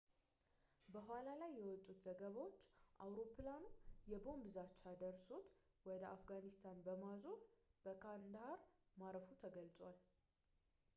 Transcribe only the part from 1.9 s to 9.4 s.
ዘገባዎች አውሮፕላኑ የቦንብ ዛቻ ደርሶት ወደ አፍጋኒስታን በማዞር በካንዳሃር ማረፉ